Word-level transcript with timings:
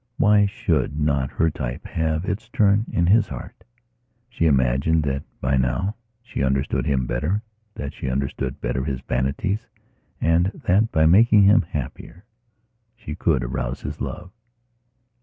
Why 0.17 0.47
should 0.47 0.99
not 0.99 1.29
her 1.29 1.51
type 1.51 1.85
have 1.85 2.25
its 2.25 2.49
turn 2.49 2.87
in 2.91 3.05
his 3.05 3.27
heart? 3.27 3.63
She 4.29 4.47
imagined 4.47 5.03
that, 5.03 5.21
by 5.41 5.57
now, 5.57 5.95
she 6.23 6.41
understood 6.41 6.87
him 6.87 7.05
better, 7.05 7.43
that 7.75 7.93
she 7.93 8.09
understood 8.09 8.59
better 8.61 8.83
his 8.83 8.99
vanities 9.01 9.67
and 10.19 10.47
that, 10.65 10.91
by 10.91 11.05
making 11.05 11.43
him 11.43 11.61
happier, 11.61 12.25
she 12.95 13.13
could 13.13 13.43
arouse 13.43 13.81
his 13.83 14.01
love. 14.01 14.31